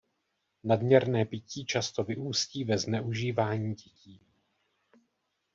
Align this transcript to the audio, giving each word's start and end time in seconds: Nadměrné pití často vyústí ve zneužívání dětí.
Nadměrné 0.63 1.25
pití 1.25 1.65
často 1.65 2.03
vyústí 2.03 2.63
ve 2.63 2.77
zneužívání 2.77 3.73
dětí. 3.75 4.21